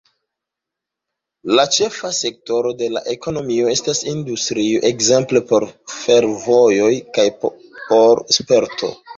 La 1.59 1.65
ĉefa 1.75 2.09
sektoro 2.19 2.71
de 2.79 2.87
la 2.95 3.03
ekonomio 3.13 3.69
estas 3.75 4.01
industrio, 4.13 4.81
ekzemple 4.91 5.45
por 5.53 5.69
fervojoj 5.99 6.93
kaj 7.19 7.29
por 7.45 8.27
sporto. 8.41 8.95